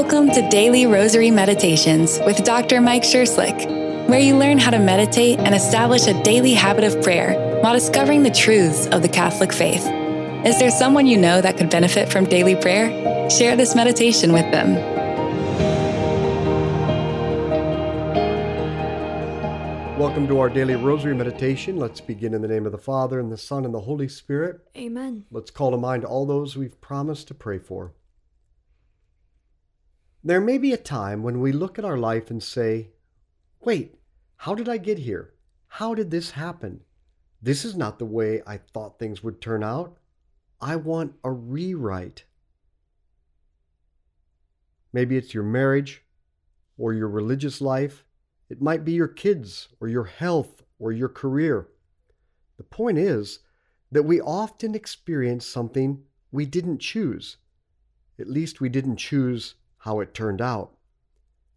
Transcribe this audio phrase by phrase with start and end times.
[0.00, 2.80] Welcome to Daily Rosary Meditations with Dr.
[2.80, 3.66] Mike Scherschligt,
[4.08, 8.22] where you learn how to meditate and establish a daily habit of prayer while discovering
[8.22, 9.86] the truths of the Catholic faith.
[10.46, 13.28] Is there someone you know that could benefit from daily prayer?
[13.28, 14.76] Share this meditation with them.
[19.98, 21.76] Welcome to our daily rosary meditation.
[21.76, 24.62] Let's begin in the name of the Father, and the Son, and the Holy Spirit.
[24.78, 25.26] Amen.
[25.30, 27.92] Let's call to mind all those we've promised to pray for.
[30.22, 32.90] There may be a time when we look at our life and say,
[33.60, 33.98] Wait,
[34.36, 35.32] how did I get here?
[35.66, 36.80] How did this happen?
[37.40, 39.96] This is not the way I thought things would turn out.
[40.60, 42.24] I want a rewrite.
[44.92, 46.02] Maybe it's your marriage
[46.76, 48.04] or your religious life.
[48.50, 51.68] It might be your kids or your health or your career.
[52.58, 53.38] The point is
[53.90, 57.38] that we often experience something we didn't choose.
[58.18, 60.72] At least we didn't choose how it turned out.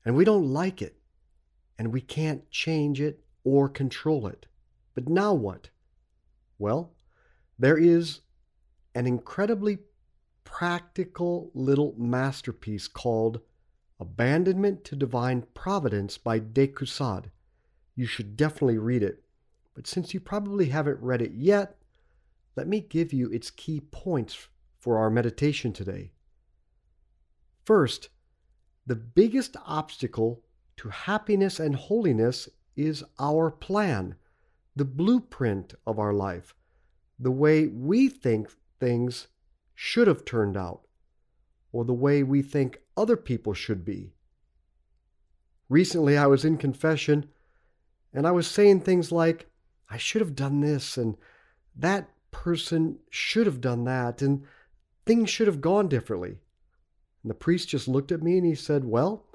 [0.05, 0.97] And we don't like it,
[1.77, 4.45] and we can't change it or control it.
[4.95, 5.69] But now what?
[6.57, 6.91] Well,
[7.57, 8.21] there is
[8.95, 9.79] an incredibly
[10.43, 13.41] practical little masterpiece called
[13.99, 17.31] Abandonment to Divine Providence by de Caussade.
[17.95, 19.23] You should definitely read it.
[19.73, 21.77] But since you probably haven't read it yet,
[22.55, 26.11] let me give you its key points for our meditation today.
[27.65, 28.09] First,
[28.85, 30.41] the biggest obstacle
[30.77, 34.15] to happiness and holiness is our plan,
[34.75, 36.55] the blueprint of our life,
[37.19, 39.27] the way we think things
[39.75, 40.81] should have turned out,
[41.71, 44.13] or the way we think other people should be.
[45.69, 47.29] Recently, I was in confession
[48.13, 49.47] and I was saying things like,
[49.89, 51.17] I should have done this, and
[51.75, 54.43] that person should have done that, and
[55.05, 56.37] things should have gone differently.
[57.23, 59.25] And the priest just looked at me and he said, Well,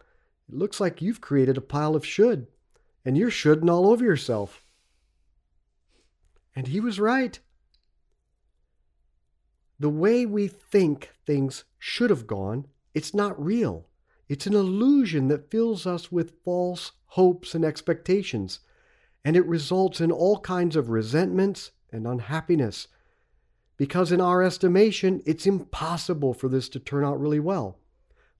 [0.48, 2.46] it looks like you've created a pile of should,
[3.05, 4.62] and you're shoulding all over yourself.
[6.55, 7.39] And he was right.
[9.80, 13.86] The way we think things should have gone, it's not real.
[14.29, 18.61] It's an illusion that fills us with false hopes and expectations,
[19.24, 22.89] and it results in all kinds of resentments and unhappiness
[23.79, 27.79] because in our estimation, it's impossible for this to turn out really well.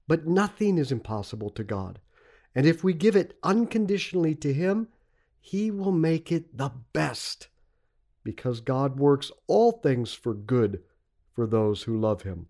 [0.09, 1.99] But nothing is impossible to God.
[2.55, 4.87] And if we give it unconditionally to Him,
[5.39, 7.47] He will make it the best
[8.23, 10.81] because God works all things for good
[11.35, 12.47] for those who love Him.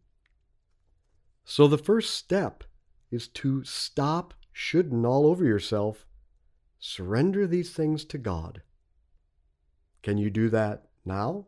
[1.43, 2.63] So the first step
[3.11, 6.05] is to stop shoulding all over yourself.
[6.79, 8.61] Surrender these things to God.
[10.01, 11.47] Can you do that now?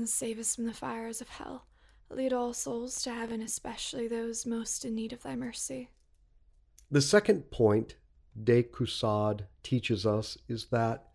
[0.07, 1.65] save us from the fires of hell.
[2.09, 5.89] Lead all souls to heaven, especially those most in need of thy mercy.
[6.89, 7.95] The second point
[8.41, 11.07] De Caussade teaches us is that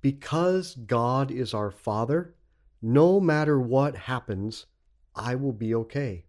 [0.00, 2.34] because God is our Father,
[2.82, 4.66] no matter what happens,
[5.14, 6.26] I will be okay.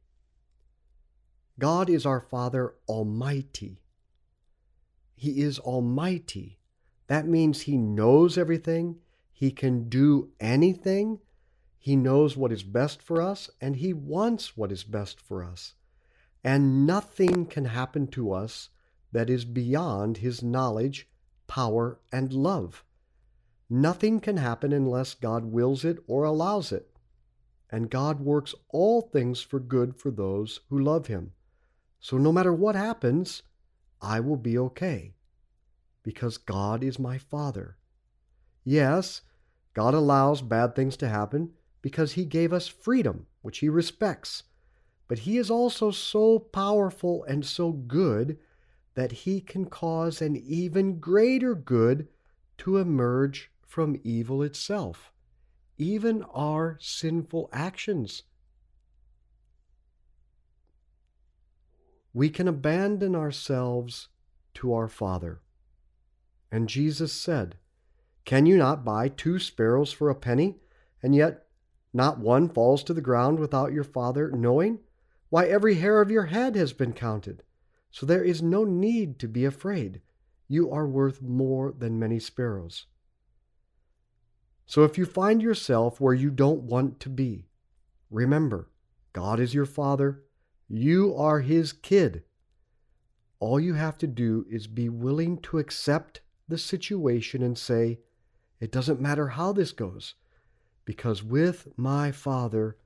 [1.59, 3.81] God is our Father Almighty.
[5.15, 6.59] He is Almighty.
[7.07, 8.97] That means He knows everything,
[9.31, 11.19] He can do anything,
[11.85, 15.75] He knows what is best for us, and He wants what is best for us.
[16.43, 18.69] And nothing can happen to us
[19.11, 21.07] that is beyond His knowledge,
[21.45, 22.83] power, and love.
[23.69, 26.89] Nothing can happen unless God wills it or allows it.
[27.69, 31.33] And God works all things for good for those who love Him.
[31.99, 33.43] So no matter what happens,
[34.01, 35.13] I will be okay
[36.01, 37.77] because God is my Father.
[38.63, 39.21] Yes,
[39.75, 41.51] God allows bad things to happen
[41.85, 44.41] because He gave us freedom, which He respects.
[45.07, 48.39] But He is also so powerful and so good
[48.95, 52.07] that He can cause an even greater good
[52.57, 55.11] to emerge from evil itself,
[55.77, 58.23] even our sinful actions.
[62.15, 64.07] We can abandon ourselves
[64.55, 65.41] to our Father.
[66.51, 67.57] And Jesus said,
[68.25, 70.55] Can you not buy two sparrows for a penny,
[71.03, 71.44] and yet
[71.95, 74.79] not one falls to the ground without your Father knowing?
[75.29, 77.41] Why, every hair of your head has been counted.
[77.89, 80.01] So there is no need to be afraid.
[80.47, 82.85] You are worth more than many sparrows.
[84.65, 87.47] So if you find yourself where you don't want to be,
[88.11, 88.69] remember,
[89.13, 90.23] God is your Father.
[90.67, 92.23] You are His kid.
[93.39, 97.99] All you have to do is be willing to accept the situation and say,
[98.59, 100.15] It doesn't matter how this goes,
[100.85, 102.77] because with my Father,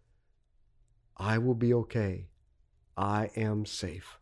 [1.18, 2.28] I will be okay.
[2.98, 4.18] I am safe.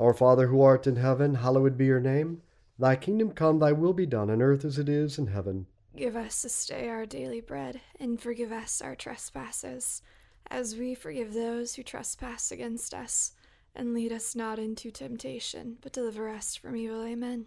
[0.00, 2.42] Our Father who art in heaven, hallowed be your name.
[2.78, 5.66] Thy kingdom come, thy will be done on earth as it is in heaven.
[5.96, 10.02] Give us this day our daily bread, and forgive us our trespasses,
[10.50, 13.32] as we forgive those who trespass against us.
[13.76, 17.04] And lead us not into temptation, but deliver us from evil.
[17.04, 17.46] Amen.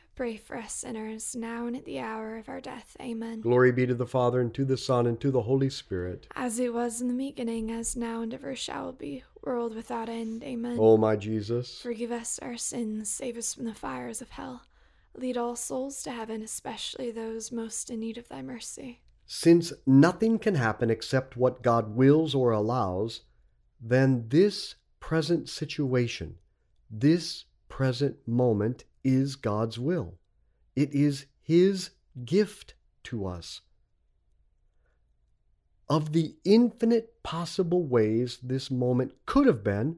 [0.21, 2.95] pray for us sinners, now and at the hour of our death.
[3.01, 3.41] Amen.
[3.41, 6.27] Glory be to the Father, and to the Son, and to the Holy Spirit.
[6.35, 10.43] As it was in the beginning, as now, and ever shall be, world without end.
[10.43, 10.77] Amen.
[10.79, 14.61] O my Jesus, Forgive us our sins, save us from the fires of hell.
[15.15, 19.01] Lead all souls to heaven, especially those most in need of thy mercy.
[19.25, 23.21] since nothing can happen except what God wills or allows,
[23.81, 26.35] then this present situation,
[26.91, 30.15] this present moment is God's will.
[30.75, 31.91] It is His
[32.25, 33.61] gift to us.
[35.89, 39.97] Of the infinite possible ways this moment could have been,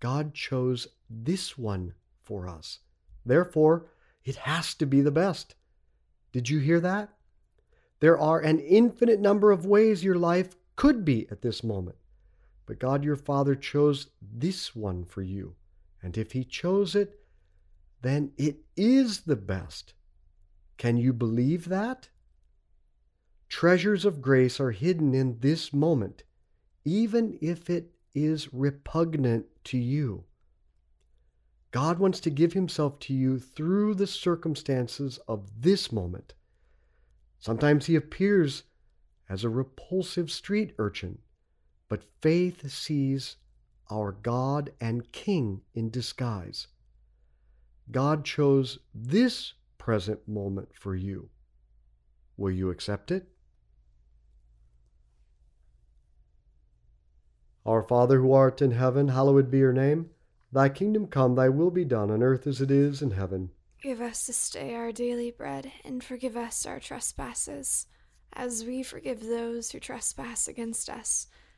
[0.00, 2.80] God chose this one for us.
[3.24, 3.86] Therefore,
[4.24, 5.54] it has to be the best.
[6.32, 7.10] Did you hear that?
[8.00, 11.96] There are an infinite number of ways your life could be at this moment,
[12.66, 15.54] but God your Father chose this one for you.
[16.02, 17.20] And if He chose it,
[18.04, 19.94] then it is the best.
[20.76, 22.10] Can you believe that?
[23.48, 26.24] Treasures of grace are hidden in this moment,
[26.84, 30.24] even if it is repugnant to you.
[31.70, 36.34] God wants to give Himself to you through the circumstances of this moment.
[37.38, 38.64] Sometimes He appears
[39.28, 41.18] as a repulsive street urchin,
[41.88, 43.36] but faith sees
[43.90, 46.66] our God and King in disguise.
[47.90, 51.28] God chose this present moment for you.
[52.36, 53.28] Will you accept it?
[57.66, 60.10] Our Father who art in heaven, hallowed be your name.
[60.52, 63.50] Thy kingdom come, thy will be done on earth as it is in heaven.
[63.82, 67.86] Give us this day our daily bread, and forgive us our trespasses,
[68.32, 71.26] as we forgive those who trespass against us.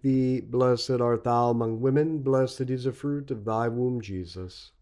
[0.00, 0.40] thee.
[0.40, 4.70] Blessed art thou among women, blessed is the fruit of thy womb, Jesus.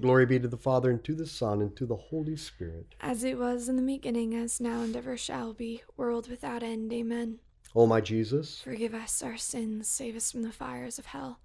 [0.00, 2.94] Glory be to the Father, and to the Son, and to the Holy Spirit.
[3.00, 6.92] As it was in the beginning, as now and ever shall be, world without end.
[6.92, 7.38] Amen.
[7.74, 11.40] O my Jesus, Forgive us our sins, save us from the fires of hell.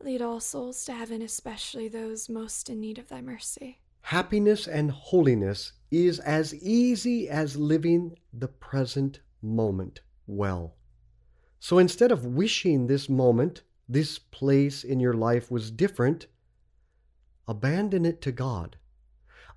[0.00, 3.78] Lead all souls to heaven, especially those most in need of thy mercy.
[4.02, 10.74] happiness and holiness is as easy as living the present moment well.
[11.60, 16.26] So instead of wishing this moment, this place in your life was different,
[17.48, 18.76] abandon it to God.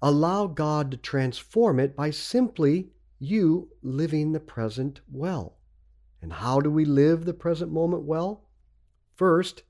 [0.01, 5.57] Allow God to transform it by simply you living the present well.
[6.21, 8.45] And how do we live the present moment well?
[9.15, 9.63] First,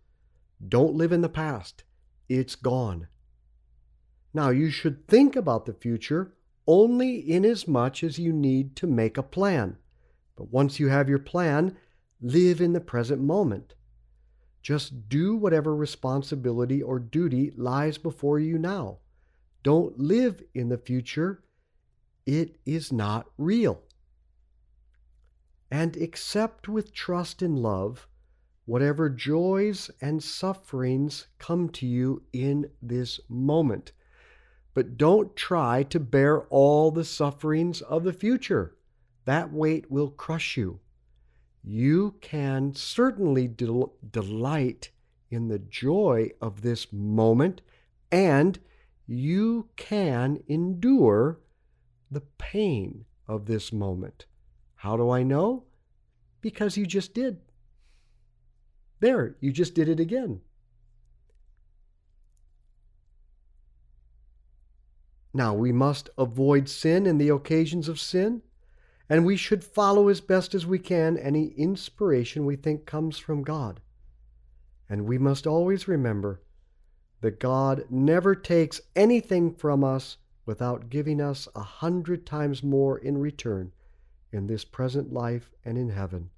[0.67, 1.83] don't live in the past.
[2.27, 3.07] It's gone.
[4.33, 6.35] Now, you should think about the future
[6.67, 9.77] only in as much as you need to make a plan.
[10.35, 11.75] But once you have your plan,
[12.21, 13.73] live in the present moment.
[14.61, 18.99] Just do whatever responsibility or duty lies before you now.
[19.63, 21.43] don't live in the future.
[22.25, 23.81] It is not real.
[25.71, 28.07] And accept with trust and love
[28.65, 33.91] whatever joys and sufferings come to you in this moment.
[34.75, 38.75] But don't try to bear all the sufferings of the future.
[39.25, 40.79] That weight will crush you.
[41.71, 44.89] You can certainly del- delight
[45.29, 47.61] in the joy of this moment,
[48.11, 48.57] and
[49.05, 51.41] you can endure
[52.09, 54.25] the pain of this moment.
[54.77, 55.65] How do I know?
[56.41, 57.37] Because you just did.
[58.99, 60.41] There, you just did it again.
[65.35, 68.41] Now, we must avoid sin and the occasions of sin,
[69.09, 73.43] and we should follow as best as we can any inspiration we think comes from
[73.43, 73.81] God.
[74.87, 76.41] And we must always remember
[77.21, 83.17] that God never takes anything from us without giving us a hundred times more in
[83.17, 83.71] return
[84.31, 86.29] in this present life and in heaven.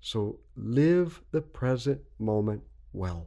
[0.00, 3.26] So live the present moment well.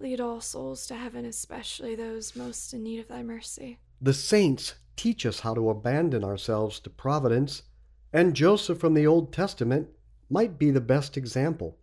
[0.00, 3.80] Lead all souls to heaven, especially those most in need of thy mercy.
[4.00, 7.64] The saints teach us how to abandon ourselves to providence,
[8.12, 9.88] and Joseph from the Old Testament
[10.30, 11.78] might be the best example.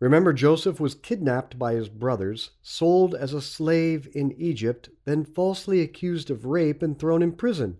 [0.00, 5.80] Remember, Joseph was kidnapped by his brothers, sold as a slave in Egypt, then falsely
[5.80, 7.78] accused of rape and thrown in prison.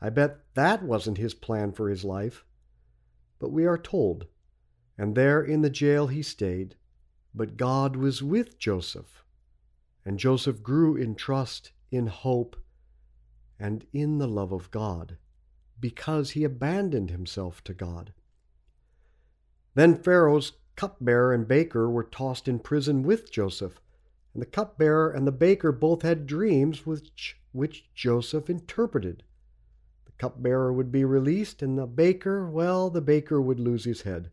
[0.00, 2.44] I bet that wasn't his plan for his life.
[3.38, 4.26] But we are told,
[4.98, 6.74] and there in the jail he stayed,
[7.34, 9.24] but God was with Joseph,
[10.04, 12.56] and Joseph grew in trust, in hope,
[13.58, 15.16] and in the love of God,
[15.80, 18.12] because he abandoned himself to God.
[19.74, 23.80] Then Pharaoh's cupbearer and baker were tossed in prison with Joseph,
[24.34, 29.22] and the cupbearer and the baker both had dreams which, which Joseph interpreted.
[30.06, 34.30] The cupbearer would be released, and the baker, well, the baker would lose his head.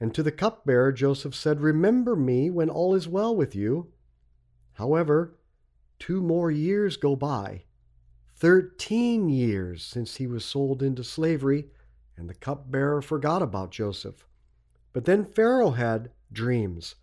[0.00, 3.92] And to the cupbearer Joseph said, Remember me when all is well with you.
[4.74, 5.36] However,
[5.98, 7.64] two more years go by.
[8.34, 11.68] Thirteen years since he was sold into slavery,
[12.16, 14.26] and the cupbearer forgot about Joseph.
[14.92, 16.96] But then Pharaoh had dreams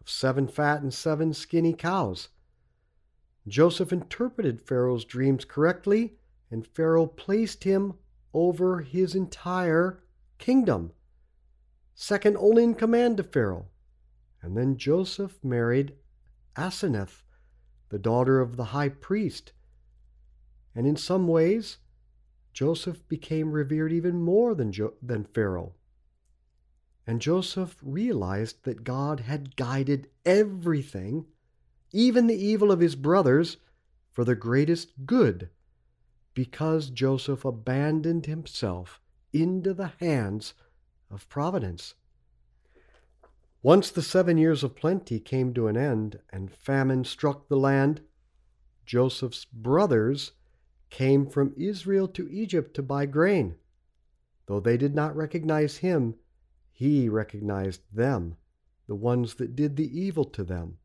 [0.00, 2.28] of seven fat and seven skinny cows.
[3.48, 6.14] Joseph interpreted Pharaoh's dreams correctly,
[6.50, 7.94] and Pharaoh placed him
[8.32, 10.02] over his entire
[10.38, 10.92] kingdom,
[12.00, 13.66] second only in command to Pharaoh.
[14.40, 15.92] And then Joseph married
[16.56, 17.24] Aseneth,
[17.90, 19.52] the daughter of the high priest.
[20.74, 21.76] And in some ways,
[22.54, 25.74] Joseph became revered even more than, jo- than Pharaoh.
[27.06, 31.26] And Joseph realized that God had guided everything,
[31.92, 33.58] even the evil of his brothers,
[34.10, 35.50] for the greatest good,
[36.32, 39.02] because Joseph abandoned himself
[39.34, 40.54] into the hands
[41.10, 41.94] of providence.
[43.62, 48.00] Once the seven years of plenty came to an end and famine struck the land,
[48.86, 50.32] Joseph's brothers
[50.88, 53.56] came from Israel to Egypt to buy grain.
[54.46, 56.16] Though they did not recognize him,
[56.72, 58.36] he recognized them,
[58.86, 60.78] the ones that did the evil to them.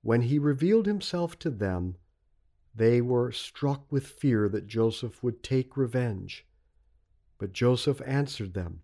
[0.00, 1.96] When he revealed himself to them,
[2.74, 6.46] they were struck with fear that Joseph would take revenge.
[7.38, 8.82] But Joseph answered them,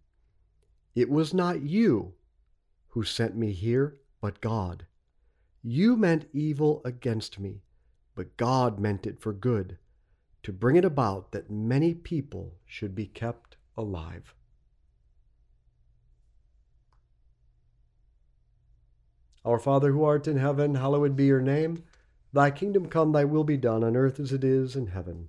[0.94, 2.14] It was not you
[2.88, 4.86] who sent me here, but God.
[5.62, 7.62] You meant evil against me
[8.14, 9.78] but God meant it for good,
[10.42, 14.34] to bring it about that many people should be kept alive.
[19.44, 21.82] Our Father who art in heaven, hallowed be your name.
[22.32, 25.28] Thy kingdom come, thy will be done on earth as it is in heaven.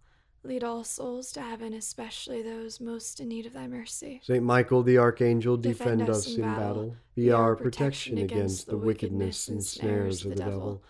[0.43, 4.19] Lead all souls to heaven, especially those most in need of thy mercy.
[4.23, 6.57] Saint Michael the Archangel, defend, defend us in battle.
[6.57, 6.95] battle.
[7.15, 10.81] Be our protection against the wickedness and snares of the devil.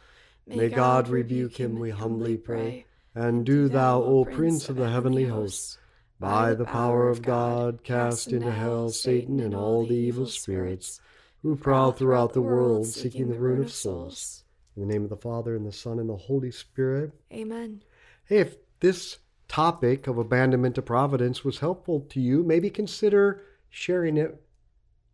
[0.47, 2.85] May God rebuke him, we humbly pray.
[3.13, 5.77] And do thou, O Prince of the heavenly hosts,
[6.17, 11.01] by the power of God, cast into hell Satan and all the evil spirits
[11.41, 14.43] who prowl throughout the world seeking the ruin of souls.
[14.77, 17.11] In the name of the Father, and the Son, and the Holy Spirit.
[17.33, 17.83] Amen.
[18.23, 19.17] Hey, if this
[19.51, 24.41] topic of abandonment to providence was helpful to you, maybe consider sharing it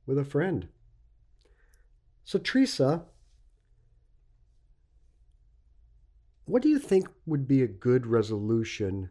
[0.06, 0.68] with a friend.
[2.24, 3.06] So, Teresa
[6.46, 9.10] What do you think would be a good resolution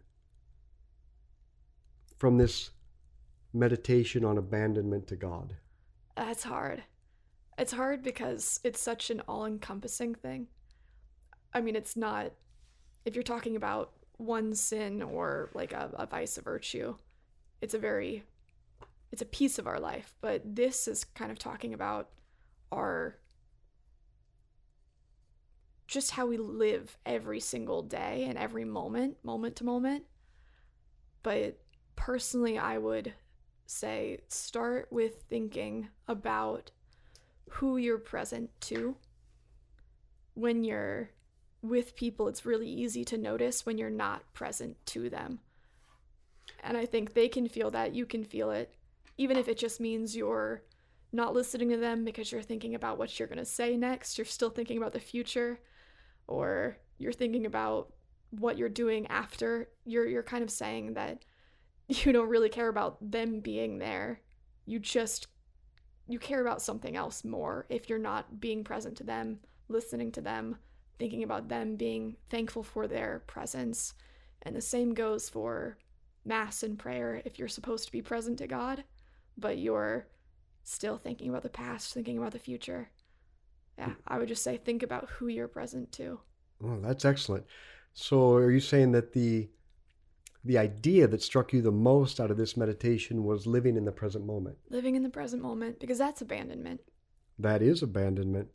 [2.16, 2.70] from this
[3.52, 5.56] meditation on abandonment to God?
[6.16, 6.84] That's hard.
[7.58, 10.46] It's hard because it's such an all encompassing thing.
[11.52, 12.32] I mean, it's not,
[13.04, 16.96] if you're talking about one sin or like a, a vice, a virtue,
[17.60, 18.24] it's a very,
[19.12, 20.14] it's a piece of our life.
[20.20, 22.10] But this is kind of talking about
[22.72, 23.18] our,
[25.86, 30.04] just how we live every single day and every moment, moment to moment.
[31.22, 31.58] But
[31.94, 33.14] personally, I would
[33.66, 36.70] say start with thinking about
[37.50, 38.96] who you're present to.
[40.34, 41.10] When you're
[41.68, 45.40] with people, it's really easy to notice when you're not present to them.
[46.62, 48.74] And I think they can feel that, you can feel it,
[49.18, 50.62] even if it just means you're
[51.12, 54.24] not listening to them because you're thinking about what you're going to say next, you're
[54.24, 55.60] still thinking about the future,
[56.26, 57.92] or you're thinking about
[58.30, 59.68] what you're doing after.
[59.84, 61.24] You're you're kind of saying that
[61.88, 64.20] you don't really care about them being there.
[64.66, 65.28] You just
[66.08, 70.20] you care about something else more if you're not being present to them, listening to
[70.20, 70.56] them,
[70.98, 73.94] thinking about them, being thankful for their presence.
[74.42, 75.78] And the same goes for
[76.24, 78.84] mass and prayer if you're supposed to be present to God,
[79.36, 80.06] but you're
[80.64, 82.90] still thinking about the past, thinking about the future.
[83.78, 86.20] Yeah, I would just say think about who you're present to.
[86.60, 87.44] Well, that's excellent.
[87.92, 89.48] So, are you saying that the
[90.44, 93.92] the idea that struck you the most out of this meditation was living in the
[93.92, 94.56] present moment?
[94.70, 96.80] Living in the present moment, because that's abandonment.
[97.38, 98.48] That is abandonment.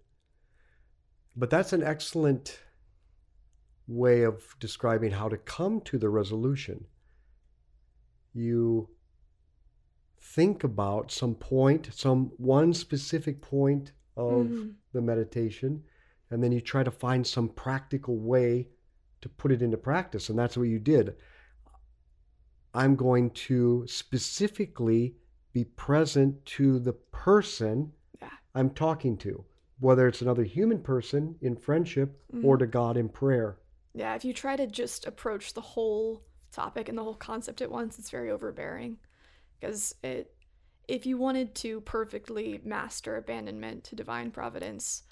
[1.35, 2.59] But that's an excellent
[3.87, 6.85] way of describing how to come to the resolution.
[8.33, 8.89] You
[10.19, 14.69] think about some point, some one specific point of mm-hmm.
[14.93, 15.83] the meditation,
[16.29, 18.67] and then you try to find some practical way
[19.21, 20.29] to put it into practice.
[20.29, 21.15] And that's what you did.
[22.73, 25.15] I'm going to specifically
[25.53, 27.91] be present to the person
[28.21, 28.29] yeah.
[28.55, 29.43] I'm talking to,
[29.81, 32.45] whether it's another human person in friendship mm-hmm.
[32.45, 33.57] or to God in prayer.
[33.93, 37.71] Yeah, if you try to just approach the whole topic and the whole concept at
[37.71, 38.97] once, it's very overbearing.
[39.59, 40.33] Because it
[40.87, 45.03] if you wanted to perfectly master abandonment to divine providence,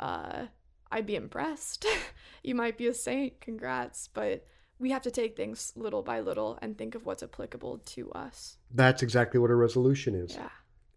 [0.00, 0.46] uh,
[0.90, 1.86] I'd be impressed.
[2.42, 4.44] you might be a saint, congrats, but
[4.78, 8.56] we have to take things little by little and think of what's applicable to us.
[8.74, 10.34] That's exactly what a resolution is.
[10.34, 10.48] Yeah.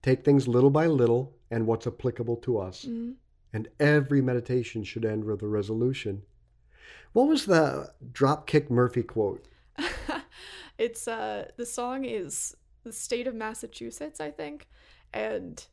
[0.04, 2.86] Take things little by little and what's applicable to us.
[2.86, 3.14] Mm-hmm.
[3.54, 6.24] And every meditation should end with a resolution.
[7.14, 9.48] What was the Dropkick Murphy quote?
[10.78, 14.68] it's uh the song is the state of Massachusetts, I think.
[15.14, 15.66] And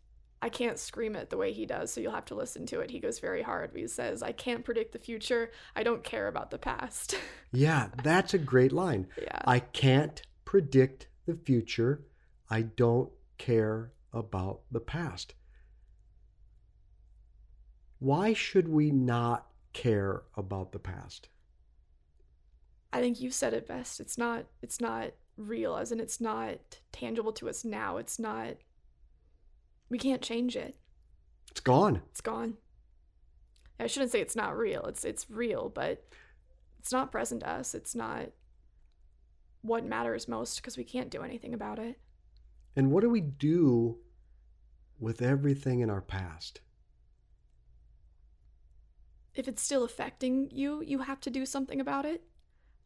[0.43, 2.91] I can't scream it the way he does, so you'll have to listen to it.
[2.91, 3.73] He goes very hard.
[3.75, 5.51] He says, I can't predict the future.
[5.77, 7.17] I don't care about the past.
[7.53, 9.07] yeah, that's a great line.
[9.21, 9.43] Yeah.
[9.45, 12.05] I can't predict the future.
[12.49, 15.35] I don't care about the past.
[17.99, 21.29] Why should we not care about the past?
[22.93, 24.01] I think you said it best.
[24.01, 26.59] It's not it's not real as in it's not
[26.93, 27.99] tangible to us now.
[27.99, 28.57] It's not
[29.89, 30.77] we can't change it.
[31.51, 32.03] It's gone.
[32.11, 32.57] It's gone.
[33.79, 34.85] I shouldn't say it's not real.
[34.87, 36.05] It's it's real, but
[36.79, 37.75] it's not present to us.
[37.75, 38.31] It's not
[39.63, 41.99] what matters most because we can't do anything about it.
[42.77, 43.99] And what do we do
[44.99, 46.61] with everything in our past?
[49.35, 52.23] If it's still affecting you, you have to do something about it.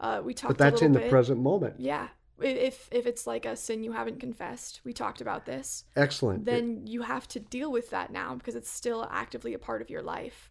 [0.00, 0.56] Uh, we talked.
[0.56, 1.76] But that's in the present moment.
[1.78, 2.08] Yeah,
[2.40, 6.82] if if it's like a sin you haven't confessed we talked about this excellent then
[6.84, 9.90] it, you have to deal with that now because it's still actively a part of
[9.90, 10.50] your life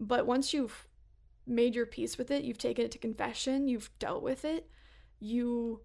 [0.00, 0.88] but once you've
[1.46, 4.68] made your peace with it you've taken it to confession you've dealt with it
[5.20, 5.80] you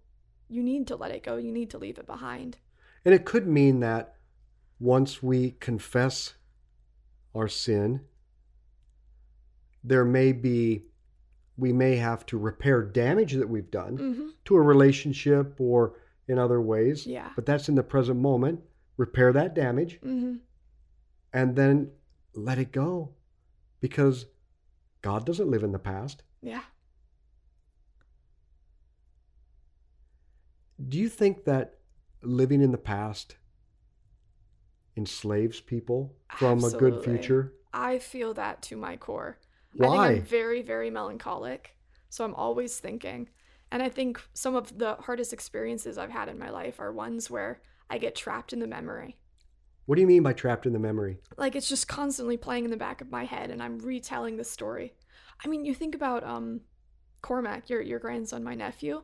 [0.48, 2.58] you need to let it go you need to leave it behind
[3.04, 4.14] and it could mean that
[4.80, 6.34] once we confess
[7.34, 8.00] our sin
[9.84, 10.84] there may be
[11.56, 14.28] we may have to repair damage that we've done mm-hmm.
[14.44, 15.94] to a relationship or
[16.28, 17.04] in other ways.
[17.04, 17.30] Yeah.
[17.34, 18.60] But that's in the present moment.
[18.96, 20.36] Repair that damage mm-hmm.
[21.32, 21.90] and then
[22.34, 23.10] let it go
[23.80, 24.26] because
[25.02, 26.22] God doesn't live in the past.
[26.42, 26.62] Yeah.
[30.88, 31.77] Do you think that
[32.22, 33.36] living in the past
[34.96, 36.88] enslaves people from Absolutely.
[36.88, 37.52] a good future?
[37.72, 39.38] I feel that to my core.
[39.74, 39.86] Why?
[39.86, 41.76] I think I'm very, very melancholic.
[42.08, 43.28] So I'm always thinking.
[43.70, 47.30] And I think some of the hardest experiences I've had in my life are ones
[47.30, 49.16] where I get trapped in the memory.
[49.86, 51.18] What do you mean by trapped in the memory?
[51.36, 54.44] Like it's just constantly playing in the back of my head and I'm retelling the
[54.44, 54.94] story.
[55.44, 56.62] I mean, you think about um
[57.22, 59.02] Cormac, your your grandson, my nephew,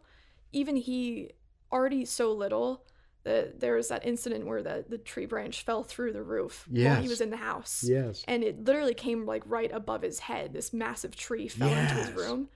[0.53, 1.33] even he
[1.73, 2.87] already so little
[3.25, 7.01] The, there was that incident where the, the tree branch fell through the roof while
[7.01, 7.83] he was in the house.
[7.83, 8.23] Yes.
[8.29, 10.53] And it literally came like right above his head.
[10.53, 12.49] This massive tree fell into his room.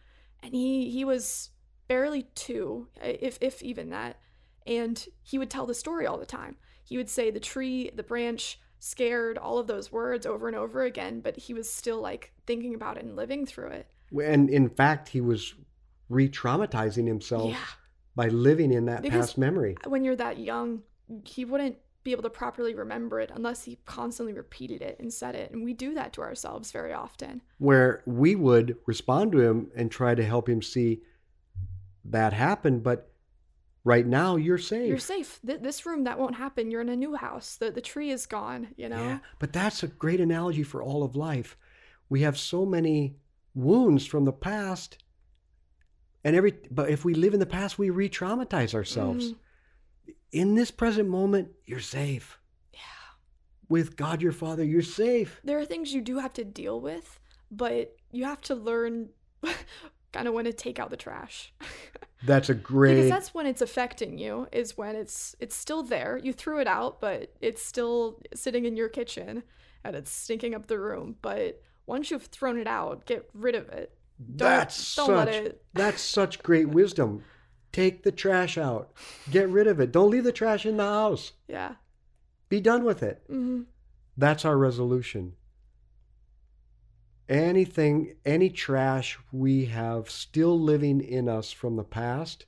[0.43, 1.51] And he he was
[1.89, 4.21] barely two, if if even that.
[4.67, 6.57] And he would tell the story all the time.
[6.85, 10.83] He would say the tree, the branch, scared, all of those words over and over
[10.83, 13.87] again, but he was still like thinking about it and living through it.
[14.23, 15.55] And in fact, he was
[16.09, 17.57] re traumatizing himself Yeah.
[18.19, 19.77] By living in that Because- past memory.
[19.87, 20.83] when you're that young,
[21.25, 25.37] he wouldn't be able to properly remember it unless he constantly repeated it and said
[25.37, 25.53] it.
[25.53, 27.43] And we do that to ourselves very often.
[27.59, 31.03] Where we would respond to him and try to help him see
[32.07, 33.13] that happened, but
[33.85, 34.89] right now you're safe.
[34.89, 35.39] You're safe.
[35.47, 36.73] Th- this room, that won't happen.
[36.73, 37.55] You're in a new house.
[37.57, 39.01] The, the tree is gone, you know?
[39.03, 41.57] Yeah, but that's a great analogy for all of life.
[42.09, 43.15] We have so many
[43.55, 44.99] wounds from the past,
[46.25, 49.33] and every but if we live in the past, we re-traumatize ourselves.
[49.33, 49.37] Mhm.
[50.33, 52.39] In this present moment, you're safe.
[52.73, 52.81] Yeah.
[53.69, 55.41] With God your Father, you're safe.
[55.45, 57.19] There are things you do have to deal with,
[57.51, 59.11] but you have to learn
[60.13, 61.53] kind of when to take out the trash.
[62.25, 66.19] That's a great because that's when it's affecting you is when it's it's still there
[66.21, 69.45] you threw it out but it's still sitting in your kitchen
[69.85, 73.69] and it's stinking up the room but once you've thrown it out get rid of
[73.69, 77.25] it don't, that's don't such that's such great wisdom.
[77.71, 78.93] Take the trash out.
[79.31, 79.93] Get rid of it.
[79.93, 81.33] Don't leave the trash in the house.
[81.47, 81.75] yeah
[82.49, 83.23] Be done with it.
[83.29, 83.63] hmm
[84.17, 85.35] That's our resolution.
[87.29, 92.47] Anything, any trash we have still living in us from the past,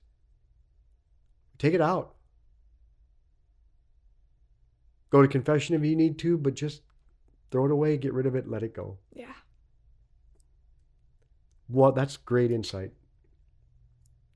[1.59, 2.15] take it out.
[5.11, 6.81] Go to confession if you need to, but just
[7.51, 8.97] throw it away, get rid of it, let it go.
[9.13, 9.35] yeah
[11.71, 12.93] Well, that's great insight.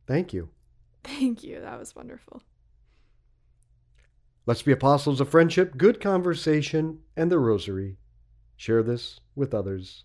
[0.07, 0.51] Thank you.
[1.03, 2.43] thank you that was wonderful
[4.47, 7.97] Let's be apostles of friendship, good conversation, and the rosary.
[8.57, 10.05] Share this with others.